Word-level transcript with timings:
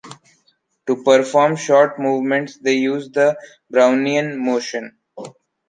To 0.87 1.03
perform 1.03 1.57
short 1.57 1.99
movements, 1.99 2.57
they 2.57 2.73
use 2.73 3.11
the 3.11 3.37
Brownian 3.71 4.35
motion. 4.39 4.97